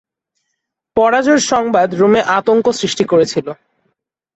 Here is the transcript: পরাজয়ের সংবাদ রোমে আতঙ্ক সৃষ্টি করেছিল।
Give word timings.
পরাজয়ের 0.97 1.41
সংবাদ 1.51 1.89
রোমে 1.95 2.21
আতঙ্ক 2.37 2.65
সৃষ্টি 2.71 3.03
করেছিল। 3.03 3.47